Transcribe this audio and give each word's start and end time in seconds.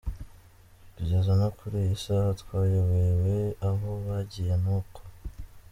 Kugeza 0.95 1.31
no 1.41 1.47
kuri 1.57 1.75
iyi 1.83 1.95
saha 2.03 2.29
twayobewe 2.41 3.35
aho 3.69 3.89
bagiye 4.05 4.53
n’uko. 4.63 4.99